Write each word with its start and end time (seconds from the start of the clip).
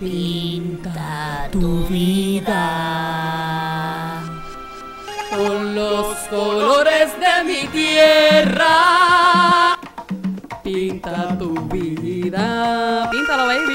Pinta 0.00 1.48
tu 1.50 1.84
vida 1.88 2.62
con 5.28 5.74
los 5.74 6.16
colores 6.30 7.10
de 7.18 7.44
mi 7.44 7.66
tierra. 7.66 8.68
Pinta 10.62 11.36
tu 11.36 11.52
vida. 11.66 13.08
Píntalo, 13.10 13.46
baby. 13.46 13.74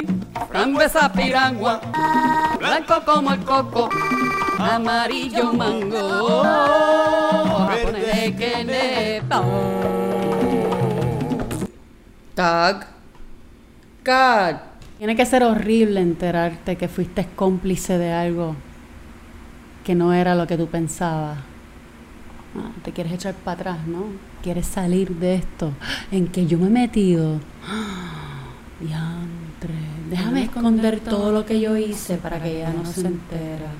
Frambuesa 0.49 1.12
piragua, 1.12 1.81
blanco 2.58 3.01
como 3.05 3.33
el 3.33 3.44
coco, 3.44 3.90
amarillo 4.60 5.51
mango, 5.51 6.44
verde 7.67 8.33
que 8.37 8.63
nepa. 8.63 9.44
Doug. 12.35 12.85
God. 14.05 14.72
Tiene 15.04 15.17
que 15.17 15.26
ser 15.26 15.44
horrible 15.44 15.99
enterarte 15.99 16.77
que 16.77 16.88
fuiste 16.88 17.27
cómplice 17.36 17.98
de 17.98 18.14
algo 18.14 18.55
que 19.84 19.96
no 19.96 20.14
era 20.14 20.34
lo 20.34 20.48
que 20.48 20.55
tú 20.55 20.68
pensabas. 20.68 21.40
Ah, 22.55 22.72
te 22.86 22.94
quieres 22.94 23.12
echar 23.12 23.34
para 23.34 23.55
atrás, 23.55 23.86
¿no? 23.86 24.05
Quieres 24.41 24.66
salir 24.66 25.10
de 25.10 25.36
esto 25.36 25.74
en 26.10 26.30
que 26.30 26.48
yo 26.48 26.58
me 26.58 26.68
he 26.68 26.70
metido. 26.70 27.41
Diantre, 28.80 29.74
déjame 30.10 30.44
esconder 30.44 31.02
todo 31.02 31.34
lo 31.34 31.46
que 31.46 31.60
yo 31.60 31.76
hice 31.76 32.16
para 32.16 32.41
que 32.41 32.60
ella 32.60 32.72
no 32.72 32.85
se 32.85 33.08
entera. 33.08 33.72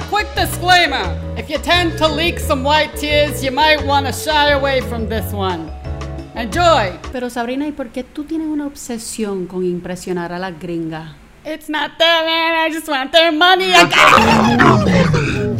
A 0.00 0.02
quick 0.08 0.34
disclaimer 0.34 1.04
if 1.36 1.50
you 1.50 1.58
tend 1.58 1.98
to 1.98 2.08
leak 2.08 2.38
some 2.38 2.64
white 2.64 2.96
tears, 2.96 3.44
you 3.44 3.50
might 3.50 3.84
want 3.84 4.06
to 4.06 4.12
shy 4.12 4.52
away 4.52 4.80
from 4.80 5.10
this 5.10 5.30
one. 5.30 5.70
Enjoy! 6.34 6.98
Pero 7.12 7.28
Sabrina, 7.28 7.66
¿y 7.66 7.72
por 7.72 7.90
qué 7.90 8.02
tú 8.02 8.24
tienes 8.24 8.46
una 8.48 8.66
obsesión 8.66 9.46
con 9.46 9.62
impresionar 9.62 10.32
a 10.32 10.38
las 10.38 10.58
gringas? 10.58 11.10
It's 11.44 11.68
not 11.68 11.98
that, 11.98 12.24
man. 12.24 12.66
I 12.66 12.72
just 12.72 12.88
want 12.88 13.12
their 13.12 13.30
money. 13.30 13.74
I 13.74 13.84
got 13.84 14.20
And 15.38 15.59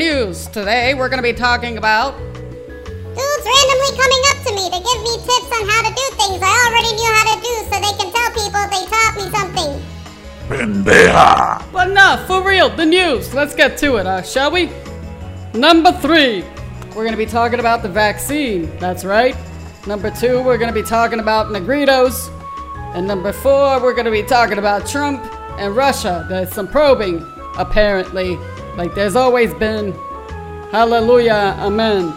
news. 0.00 0.46
Today 0.46 0.94
we're 0.94 1.10
going 1.10 1.18
to 1.18 1.22
be 1.22 1.34
talking 1.34 1.76
about 1.76 2.16
Dudes 2.16 3.44
randomly 3.44 3.92
coming 4.00 4.22
up 4.32 4.38
to 4.46 4.52
me 4.56 4.64
to 4.72 4.80
give 4.80 5.00
me 5.04 5.14
tips 5.28 5.50
on 5.52 5.68
how 5.68 5.82
to 5.86 5.92
do 5.92 6.06
things 6.16 6.40
I 6.42 6.56
already 6.64 6.96
knew 6.96 7.10
how 7.12 7.26
to 7.28 7.36
do 7.44 7.54
so 7.68 7.74
they 7.76 7.94
can 8.00 8.08
tell 8.10 8.30
people 8.32 8.62
they 8.72 8.86
taught 8.88 9.14
me 9.18 9.28
something. 9.28 9.70
Pendeja. 10.48 11.70
But 11.70 11.90
enough, 11.90 12.26
for 12.26 12.42
real, 12.42 12.70
the 12.70 12.86
news. 12.86 13.34
Let's 13.34 13.54
get 13.54 13.76
to 13.78 13.96
it, 13.96 14.06
uh, 14.06 14.22
shall 14.22 14.50
we? 14.50 14.70
Number 15.52 15.92
three, 15.92 16.44
we're 16.96 17.04
going 17.04 17.12
to 17.12 17.18
be 17.18 17.26
talking 17.26 17.60
about 17.60 17.82
the 17.82 17.90
vaccine. 17.90 18.74
That's 18.78 19.04
right. 19.04 19.36
Number 19.86 20.10
two, 20.10 20.42
we're 20.42 20.56
going 20.56 20.72
to 20.72 20.82
be 20.82 20.86
talking 20.88 21.20
about 21.20 21.48
Negritos. 21.48 22.34
And 22.94 23.06
number 23.06 23.32
four, 23.32 23.82
we're 23.82 23.92
going 23.92 24.06
to 24.06 24.10
be 24.10 24.22
talking 24.22 24.56
about 24.56 24.86
Trump 24.86 25.22
and 25.58 25.76
Russia. 25.76 26.24
There's 26.26 26.54
some 26.54 26.68
probing, 26.68 27.22
apparently, 27.58 28.38
like 28.76 28.94
there's 28.94 29.16
always 29.16 29.52
been. 29.54 29.94
Hallelujah, 30.72 31.56
amen. 31.60 32.12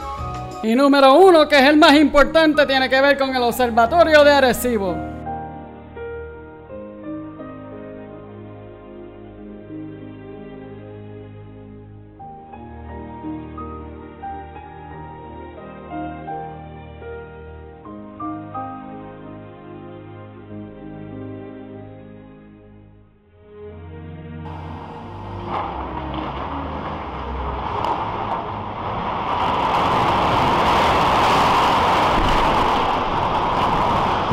Y 0.63 0.75
número 0.75 1.15
uno, 1.15 1.47
que 1.47 1.57
es 1.57 1.69
el 1.69 1.77
más 1.77 1.93
importante, 1.95 2.65
tiene 2.65 2.89
que 2.89 3.01
ver 3.01 3.17
con 3.17 3.35
el 3.35 3.41
Observatorio 3.43 4.23
de 4.23 4.31
Arecibo. 4.31 5.12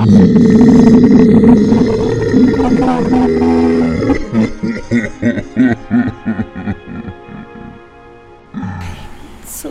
So 0.00 0.06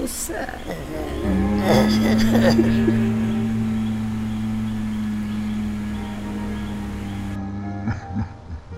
sad. 0.06 0.60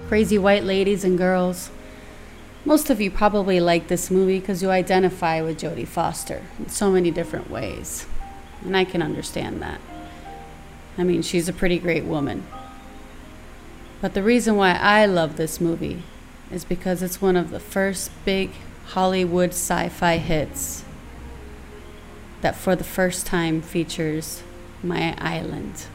Crazy 0.07 0.37
white 0.37 0.63
ladies 0.63 1.03
and 1.03 1.17
girls. 1.17 1.69
Most 2.63 2.89
of 2.89 3.01
you 3.01 3.11
probably 3.11 3.59
like 3.59 3.89
this 3.89 4.09
movie 4.09 4.39
because 4.39 4.63
you 4.63 4.69
identify 4.69 5.41
with 5.41 5.59
Jodie 5.59 5.85
Foster 5.85 6.43
in 6.59 6.69
so 6.69 6.89
many 6.89 7.11
different 7.11 7.51
ways. 7.51 8.05
And 8.63 8.77
I 8.77 8.85
can 8.85 9.01
understand 9.01 9.61
that. 9.61 9.81
I 10.97 11.03
mean, 11.03 11.21
she's 11.21 11.47
a 11.47 11.53
pretty 11.53 11.79
great 11.79 12.03
woman. 12.03 12.45
But 14.01 14.13
the 14.13 14.23
reason 14.23 14.55
why 14.55 14.73
I 14.73 15.05
love 15.05 15.37
this 15.37 15.61
movie 15.61 16.03
is 16.51 16.65
because 16.65 17.01
it's 17.01 17.21
one 17.21 17.37
of 17.37 17.51
the 17.51 17.59
first 17.59 18.11
big 18.25 18.51
Hollywood 18.87 19.51
sci 19.51 19.89
fi 19.89 20.17
hits 20.17 20.83
that 22.41 22.55
for 22.55 22.75
the 22.75 22.83
first 22.83 23.25
time 23.25 23.61
features 23.61 24.43
my 24.83 25.15
island. 25.19 25.85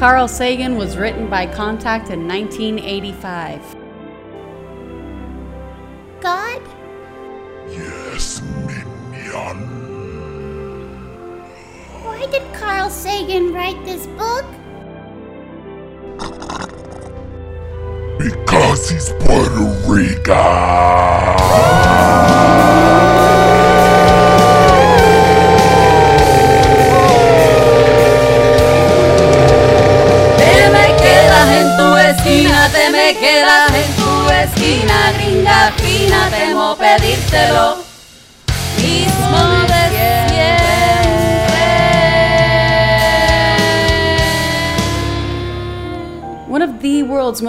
Carl 0.00 0.28
Sagan 0.28 0.76
was 0.76 0.96
written 0.96 1.28
by 1.28 1.44
Contact 1.44 2.08
in 2.08 2.26
1985. 2.26 3.76
God? 6.22 6.62
Yes, 7.68 8.40
minion. 8.64 9.58
Why 12.02 12.26
did 12.32 12.50
Carl 12.54 12.88
Sagan 12.88 13.52
write 13.52 13.84
this 13.84 14.06
book? 14.06 14.46
Because 18.18 18.88
he's 18.88 19.12
Puerto 19.20 19.66
Rican. 19.86 21.09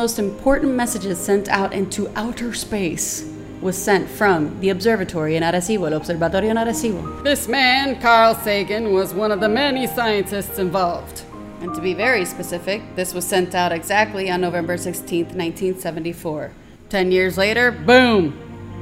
Most 0.02 0.18
important 0.18 0.74
messages 0.74 1.20
sent 1.20 1.48
out 1.50 1.74
into 1.74 2.10
outer 2.16 2.56
space 2.56 3.32
was 3.62 3.78
sent 3.78 4.10
from 4.10 4.60
the 4.60 4.70
observatory 4.70 5.36
in 5.36 5.44
Arecibo, 5.44 5.86
el 5.86 5.94
Observatorio 5.94 6.50
en 6.50 6.58
Arecibo. 6.58 7.24
This 7.24 7.48
man, 7.48 8.02
Carl 8.02 8.34
Sagan, 8.34 8.94
was 8.94 9.14
one 9.14 9.32
of 9.32 9.40
the 9.40 9.48
many 9.48 9.86
scientists 9.86 10.58
involved. 10.58 11.22
And 11.62 11.72
to 11.76 11.82
be 11.82 11.94
very 11.94 12.26
specific, 12.26 12.82
this 12.96 13.14
was 13.14 13.28
sent 13.28 13.54
out 13.54 13.72
exactly 13.72 14.32
on 14.32 14.42
November 14.42 14.76
16th, 14.76 15.36
1974. 15.36 16.52
Ten 16.90 17.12
years 17.12 17.38
later, 17.38 17.70
boom! 17.72 18.34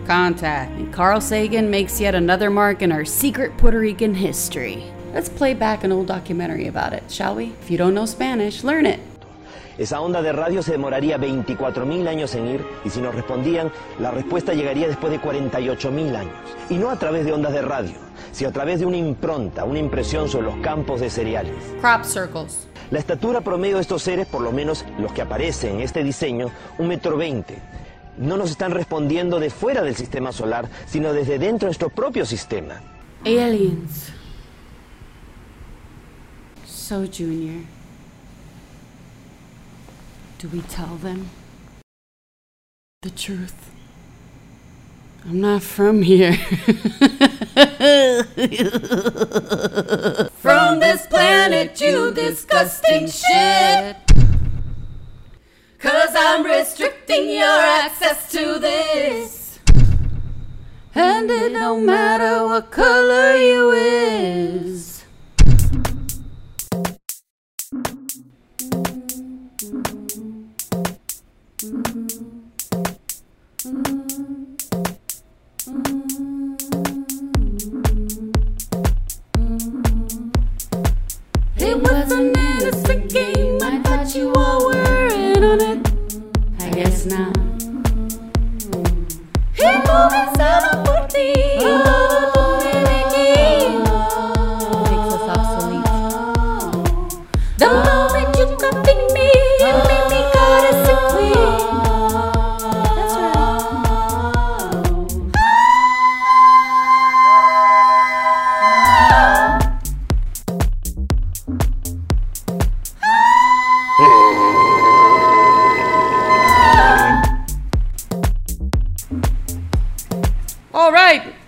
contact. 0.08 0.72
And 0.72 0.94
Carl 0.94 1.20
Sagan 1.20 1.70
makes 1.70 2.00
yet 2.00 2.16
another 2.16 2.50
mark 2.50 2.82
in 2.82 2.94
our 2.94 3.04
secret 3.04 3.58
Puerto 3.58 3.80
Rican 3.80 4.16
history. 4.16 4.86
Let's 5.14 5.28
play 5.28 5.54
back 5.54 5.84
an 5.84 5.92
old 5.92 6.08
documentary 6.08 6.68
about 6.68 6.94
it, 6.94 7.12
shall 7.12 7.36
we? 7.36 7.48
If 7.62 7.70
you 7.70 7.78
don't 7.78 7.94
know 7.94 8.06
Spanish, 8.06 8.64
learn 8.64 8.86
it. 8.86 9.02
Esa 9.80 10.02
onda 10.02 10.22
de 10.22 10.34
radio 10.34 10.62
se 10.62 10.74
demoraría 10.74 11.18
24.000 11.18 12.06
años 12.10 12.36
en 12.36 12.48
ir 12.48 12.66
y 12.84 12.90
si 12.90 13.00
nos 13.00 13.16
respondían, 13.16 13.72
la 13.98 14.12
respuesta 14.12 14.54
llegaría 14.54 14.90
después 14.90 15.10
de 15.10 15.22
48.000 15.22 16.16
años. 16.18 16.34
Y 16.70 16.74
no 16.74 16.90
a 16.90 17.00
través 17.00 17.26
de 17.26 17.32
ondas 17.32 17.54
de 17.54 17.62
radio, 17.62 17.96
sino 18.34 18.50
a 18.50 18.52
través 18.52 18.82
de 18.82 18.86
una 18.86 18.98
impronta, 18.98 19.64
una 19.64 19.80
impresión 19.80 20.28
sobre 20.28 20.48
los 20.48 20.58
campos 20.58 21.00
de 21.00 21.10
cereales. 21.10 21.56
Crop 21.80 22.04
circles. 22.04 22.68
La 22.92 23.00
estatura 23.00 23.40
promedio 23.40 23.78
de 23.78 23.84
estos 23.84 24.04
seres, 24.04 24.28
por 24.28 24.42
lo 24.42 24.52
menos 24.52 24.84
los 25.00 25.14
que 25.14 25.22
aparecen 25.22 25.76
en 25.76 25.80
este 25.80 26.04
diseño, 26.04 26.52
un 26.78 26.90
metro 26.90 27.16
veinte. 27.16 27.62
No 28.18 28.36
nos 28.36 28.52
están 28.52 28.72
respondiendo 28.72 29.40
de 29.40 29.50
fuera 29.50 29.82
del 29.82 29.96
sistema 29.96 30.34
solar, 30.34 30.68
sino 30.88 31.14
desde 31.14 31.40
dentro 31.40 31.68
de 31.68 31.68
nuestro 31.68 31.88
propio 31.88 32.26
sistema. 32.26 32.82
Aliens. 33.24 34.12
So, 36.66 37.06
Junior. 37.08 37.79
Do 40.40 40.48
we 40.48 40.62
tell 40.62 40.96
them 40.96 41.30
the 43.02 43.10
truth? 43.10 43.72
I'm 45.26 45.42
not 45.42 45.62
from 45.64 46.02
here. 46.02 46.32
From 50.38 50.80
this 50.80 51.06
planet, 51.08 51.82
you 51.82 52.14
disgusting 52.14 53.10
shit. 53.10 53.98
Cause 55.78 56.14
I'm 56.16 56.46
restricting 56.46 57.30
your 57.32 57.60
access 57.84 58.32
to 58.32 58.60
this. 58.60 59.60
and 60.96 61.30
it 61.30 61.52
don't 61.52 61.86
matter 61.86 62.46
what 62.46 62.72
color 62.72 63.36
you 63.36 63.72
is. 63.72 64.89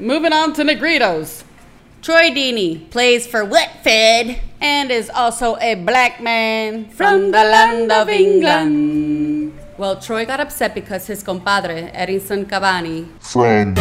Moving 0.02 0.34
on 0.34 0.54
to 0.54 0.64
Negritos. 0.64 1.44
Troy 2.02 2.32
Deeney 2.32 2.90
plays 2.90 3.28
for 3.28 3.46
Watford 3.46 4.42
and 4.60 4.92
is 4.92 5.10
also 5.12 5.56
a 5.62 5.76
black 5.76 6.20
man 6.20 6.90
from 6.90 7.30
the 7.32 7.44
land 7.44 7.92
of 7.92 8.10
England. 8.10 9.54
Well, 9.78 10.00
Troy 10.00 10.26
got 10.26 10.40
upset 10.40 10.74
because 10.74 11.06
his 11.06 11.22
compadre, 11.22 11.92
Edinson 11.94 12.46
Cavani, 12.46 13.08
From 13.22 13.76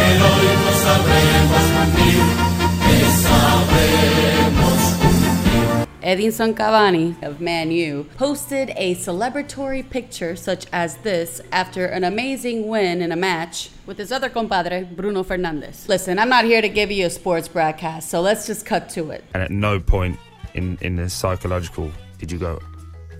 Edinson 6.01 6.53
Cavani 6.55 7.21
of 7.21 7.41
Man 7.41 7.71
U 7.71 8.07
posted 8.17 8.71
a 8.75 8.95
celebratory 8.95 9.87
picture 9.87 10.35
such 10.35 10.65
as 10.73 10.97
this 10.97 11.41
after 11.51 11.85
an 11.85 12.03
amazing 12.03 12.67
win 12.67 13.01
in 13.01 13.11
a 13.11 13.15
match 13.15 13.69
with 13.85 13.97
his 13.97 14.11
other 14.11 14.29
compadre, 14.29 14.83
Bruno 14.83 15.23
Fernandes. 15.23 15.87
Listen, 15.87 16.17
I'm 16.17 16.29
not 16.29 16.45
here 16.45 16.61
to 16.61 16.69
give 16.69 16.91
you 16.91 17.05
a 17.05 17.09
sports 17.09 17.47
broadcast, 17.47 18.09
so 18.09 18.21
let's 18.21 18.47
just 18.47 18.65
cut 18.65 18.89
to 18.89 19.11
it. 19.11 19.23
and 19.33 19.43
at 19.43 19.51
no 19.51 19.79
point 19.79 20.17
in 20.53 20.77
in 20.81 20.95
the 20.95 21.09
psychological 21.09 21.89
did 22.17 22.31
you 22.31 22.37
go 22.37 22.59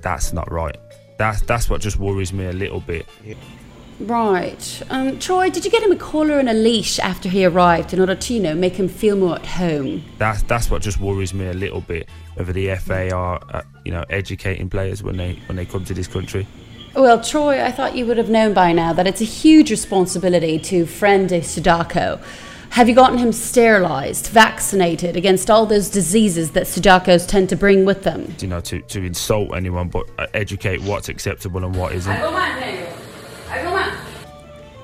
that's 0.01 0.33
not 0.33 0.51
right 0.51 0.75
that's 1.17 1.41
that's 1.43 1.69
what 1.69 1.79
just 1.79 1.97
worries 1.97 2.33
me 2.33 2.45
a 2.45 2.51
little 2.51 2.81
bit 2.81 3.05
Right. 4.07 4.81
Um, 4.89 5.19
Troy, 5.19 5.49
did 5.49 5.63
you 5.65 5.71
get 5.71 5.83
him 5.83 5.91
a 5.91 5.95
collar 5.95 6.39
and 6.39 6.49
a 6.49 6.53
leash 6.53 6.99
after 6.99 7.29
he 7.29 7.45
arrived 7.45 7.93
in 7.93 7.99
order 7.99 8.15
to, 8.15 8.33
you 8.33 8.39
know, 8.39 8.55
make 8.55 8.73
him 8.73 8.87
feel 8.87 9.15
more 9.15 9.35
at 9.35 9.45
home? 9.45 10.03
that's 10.17 10.43
that's 10.43 10.69
what 10.69 10.81
just 10.81 10.99
worries 10.99 11.33
me 11.33 11.47
a 11.47 11.53
little 11.53 11.81
bit 11.81 12.07
whether 12.35 12.53
the 12.53 12.75
FA 12.75 13.13
are 13.13 13.39
uh, 13.49 13.61
you 13.85 13.91
know 13.91 14.03
educating 14.09 14.69
players 14.69 15.03
when 15.03 15.17
they 15.17 15.33
when 15.47 15.55
they 15.55 15.65
come 15.65 15.83
to 15.85 15.93
this 15.93 16.07
country 16.07 16.45
Well, 16.95 17.21
Troy, 17.23 17.63
I 17.63 17.71
thought 17.71 17.95
you 17.95 18.05
would 18.05 18.17
have 18.17 18.29
known 18.29 18.53
by 18.53 18.73
now 18.73 18.91
that 18.93 19.07
it's 19.07 19.21
a 19.21 19.25
huge 19.25 19.71
responsibility 19.71 20.59
to 20.59 20.85
friend 20.85 21.29
de 21.29 21.39
Sudako. 21.41 22.21
Have 22.71 22.87
you 22.87 22.95
gotten 22.95 23.17
him 23.17 23.31
sterilized, 23.33 24.27
vaccinated 24.27 25.17
against 25.17 25.49
all 25.49 25.65
those 25.65 25.89
diseases 25.89 26.51
that 26.51 26.63
Sudakos 26.63 27.27
tend 27.27 27.49
to 27.49 27.55
bring 27.55 27.85
with 27.85 28.03
them? 28.03 28.33
you 28.39 28.47
know 28.47 28.61
to 28.61 28.81
to 28.81 29.03
insult 29.03 29.53
anyone 29.55 29.87
but 29.89 30.09
uh, 30.19 30.27
educate 30.33 30.81
what's 30.81 31.09
acceptable 31.09 31.63
and 31.63 31.75
what 31.75 31.93
isn't 31.93 32.11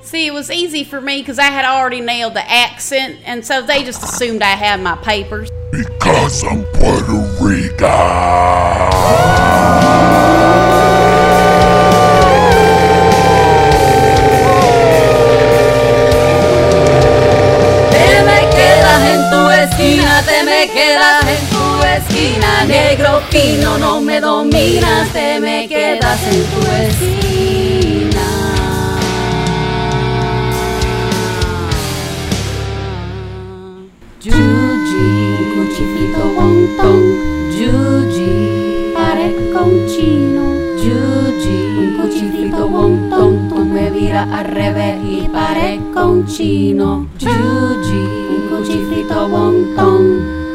See, 0.07 0.25
it 0.25 0.33
was 0.33 0.49
easy 0.49 0.85
for 0.85 1.01
me 1.01 1.19
because 1.19 1.37
I 1.37 1.47
had 1.51 1.65
already 1.65 1.99
nailed 1.99 2.33
the 2.33 2.49
accent, 2.49 3.19
and 3.25 3.45
so 3.45 3.61
they 3.61 3.83
just 3.83 4.01
assumed 4.01 4.41
I 4.41 4.55
had 4.55 4.79
my 4.79 4.95
papers. 4.95 5.49
because 5.69 6.45
I'm 6.45 6.63
Puerto 6.75 7.27
Rican. 7.41 7.77
Te 17.91 18.23
me 18.23 18.39
quedas 18.55 19.01
en 19.11 19.29
tu 19.29 19.49
esquina, 19.49 20.23
te 20.25 20.43
me 20.45 20.69
quedas 20.69 21.25
en 21.27 21.47
tu 21.49 21.83
esquina, 21.83 22.63
negro 22.65 23.19
fino, 23.29 23.77
no 23.77 23.99
me 23.99 24.21
dominas, 24.21 25.11
te 25.11 25.41
me 25.41 25.67
quedas 25.67 26.23
en 26.23 26.45
tu 26.45 26.71
esquina. 26.71 27.26
Anton, 36.67 36.99
Giugi, 37.55 38.91
parecconcino, 38.93 40.43
Giugi, 40.75 41.59
un 41.79 41.95
cuciflito 41.95 42.67
buon 42.67 43.07
ton, 43.09 43.47
tu 43.47 43.63
me 43.63 43.89
vira 43.89 44.27
al 44.29 44.45
revés 44.45 44.99
y 45.01 45.29
parecconcino, 45.31 47.07
Giugi, 47.17 48.03
un 48.35 48.41
cuciflito 48.49 49.29
buon 49.29 49.73
ton, 49.75 50.03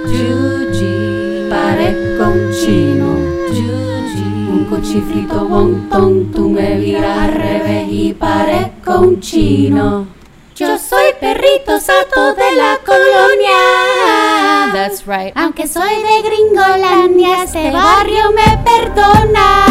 Giugi, 0.05 1.49
parecconcino, 1.49 3.17
Giugi, 3.49 4.25
un 4.53 4.67
cuciflito 4.69 5.47
buon 5.47 5.89
ton, 5.89 6.31
tu 6.31 6.51
me 6.51 6.77
vira 6.77 7.25
al 7.25 7.33
revés 7.33 7.89
y 7.91 8.13
parecconcino. 8.13 10.21
Yo 10.55 10.79
soy 10.79 11.15
perrito 11.19 11.81
sato 11.81 12.35
de 12.35 12.53
la 12.57 12.79
colonia. 12.85 14.71
That's 14.75 15.07
right. 15.07 15.33
Aunque 15.35 15.67
soy 15.67 15.89
de 16.03 16.29
Gringolandia, 16.29 17.45
este 17.45 17.71
barrio 17.71 18.31
me 18.33 18.59
perdona. 18.63 19.67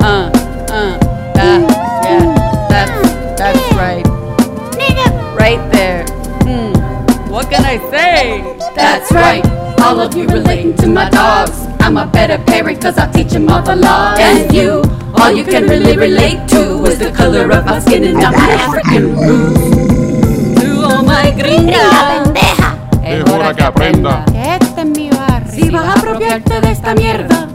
Uh, 0.00 0.30
uh, 0.70 0.98
that, 1.34 1.60
yeah, 2.04 2.66
that's, 2.70 3.36
that's 3.36 3.72
right. 3.74 4.06
Nigga, 4.78 5.36
Right 5.38 5.60
there. 5.70 6.04
Hmm. 6.44 6.72
What 7.30 7.50
can 7.50 7.66
I 7.66 7.78
say? 7.90 8.42
That's 8.74 9.12
right, 9.12 9.44
all 9.82 10.00
of 10.00 10.16
you 10.16 10.26
relating 10.26 10.74
to 10.78 10.86
my 10.88 11.10
dogs. 11.10 11.67
I'm 11.88 11.96
a 11.96 12.04
better 12.06 12.36
parent 12.44 12.82
cause 12.82 12.98
I 12.98 13.10
teach 13.12 13.30
them 13.32 13.48
all 13.48 13.62
the 13.62 13.74
laws. 13.74 14.18
And 14.20 14.52
you, 14.52 14.82
all 15.16 15.32
you 15.32 15.42
can 15.42 15.64
really 15.66 15.96
relate 15.96 16.46
to 16.48 16.84
is 16.84 16.98
the 16.98 17.10
color 17.12 17.50
of 17.50 17.64
my 17.64 17.78
skin 17.80 18.04
and 18.04 18.18
I'm 18.18 18.34
African 18.34 19.16
roots. 19.16 20.60
To 20.60 20.68
all 20.84 21.02
my 21.02 21.32
gringas, 21.32 21.88
pendeja, 22.12 22.76
Es 23.02 23.24
hora 23.32 23.54
que 23.54 23.62
aprenda. 23.64 24.22
que 24.26 24.54
este 24.60 24.80
es 24.82 24.86
mi 24.86 25.08
barrio. 25.08 25.50
si 25.50 25.70
vas 25.70 25.84
a 25.86 25.92
apropiarte 25.98 26.60
de 26.60 26.70
esta 26.72 26.94
mierda, 26.94 27.48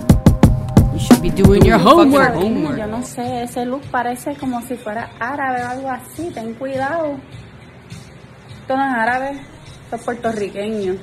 You 0.94 1.00
should 1.00 1.22
be 1.22 1.30
doing 1.30 1.63
your 1.63 1.78
homework. 1.78 2.34
Yo 2.75 2.88
no 2.88 3.04
sé, 3.04 3.44
ese 3.44 3.68
look 3.68 3.84
parece 3.92 4.34
como 4.36 4.62
si 4.63 4.78
fuera 4.78 5.12
árabe 5.20 5.63
o 5.63 5.68
algo 5.70 5.90
así. 5.92 6.32
Ten 6.34 6.56
cuidado. 6.56 7.18
Esto 8.62 8.78
no 8.78 8.84
es 8.84 8.96
árabe, 8.96 9.32
esto 9.84 9.96
es 9.96 10.02
puertorriqueño. 10.02 10.96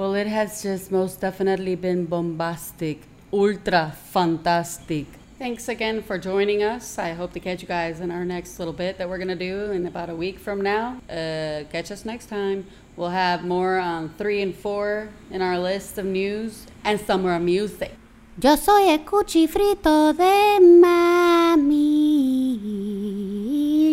Well, 0.00 0.14
it 0.14 0.28
has 0.28 0.62
just 0.62 0.90
most 0.90 1.20
definitely 1.20 1.74
been 1.74 2.06
bombastic, 2.06 3.02
ultra 3.30 3.94
fantastic. 4.10 5.04
Thanks 5.38 5.68
again 5.68 6.02
for 6.02 6.16
joining 6.16 6.62
us. 6.62 6.98
I 6.98 7.10
hope 7.12 7.34
to 7.34 7.40
catch 7.40 7.60
you 7.60 7.68
guys 7.68 8.00
in 8.00 8.10
our 8.10 8.24
next 8.24 8.58
little 8.58 8.72
bit 8.72 8.96
that 8.96 9.10
we're 9.10 9.18
going 9.18 9.28
to 9.28 9.34
do 9.34 9.70
in 9.72 9.84
about 9.86 10.08
a 10.08 10.14
week 10.16 10.38
from 10.38 10.62
now. 10.62 11.02
Uh, 11.06 11.64
catch 11.70 11.90
us 11.90 12.06
next 12.06 12.30
time. 12.30 12.64
We'll 12.96 13.10
have 13.10 13.44
more 13.44 13.76
on 13.76 14.08
three 14.16 14.40
and 14.40 14.54
four 14.54 15.10
in 15.30 15.42
our 15.42 15.58
list 15.58 15.98
of 15.98 16.06
news 16.06 16.66
and 16.82 16.98
summer 16.98 17.38
music. 17.38 17.92
Yo 18.40 18.56
soy 18.56 18.88
el 18.88 19.00
cuchifrito 19.00 20.14
de 20.16 20.60
mami. 20.80 22.00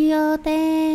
Yo 0.07 0.37
tengo 0.37 0.87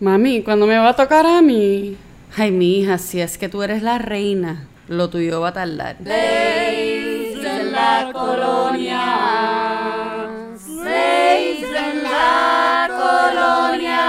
Mami, 0.00 0.42
¿cuándo 0.42 0.68
me 0.68 0.78
va 0.78 0.90
a 0.90 0.96
tocar 0.96 1.26
a 1.26 1.42
mí? 1.42 1.96
Ay, 2.36 2.52
mi 2.52 2.78
hija, 2.78 2.98
si 2.98 3.20
es 3.20 3.36
que 3.36 3.48
tú 3.48 3.64
eres 3.64 3.82
la 3.82 3.98
reina, 3.98 4.68
lo 4.86 5.10
tuyo 5.10 5.40
va 5.40 5.48
a 5.48 5.52
tardar. 5.52 5.96
Seis 6.04 7.44
en 7.44 7.72
la 7.72 8.10
colonia. 8.12 9.00
Seis 10.56 11.64
en 11.64 12.02
la 12.04 12.88
colonia. 13.74 14.04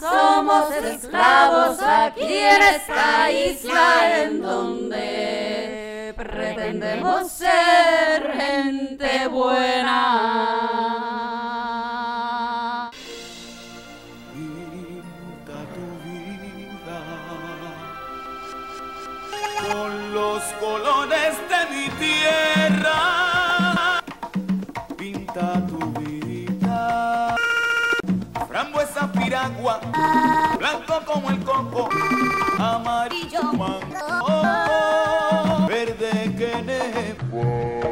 Somos 0.00 0.72
esclavos 0.72 1.82
aquí 1.82 2.34
en 2.34 2.62
esta 2.62 3.30
isla 3.30 4.22
en 4.22 4.40
donde 4.40 6.14
pretendemos 6.16 7.30
ser 7.30 8.32
gente 8.38 9.28
buena. 9.28 11.13
con 19.70 20.12
los 20.12 20.42
colores 20.60 21.34
de 21.48 21.60
mi 21.74 21.88
tierra. 21.98 22.98
Pinta 24.96 25.64
tu 25.66 25.78
vida, 26.00 27.34
frambuesa 28.48 29.10
piragua, 29.12 29.80
blanco 30.58 31.00
como 31.06 31.30
el 31.30 31.42
coco, 31.44 31.88
amarillo 32.58 33.42
mango, 33.52 34.26
verde 35.68 36.34
que 36.38 36.62
nevo. 36.62 37.83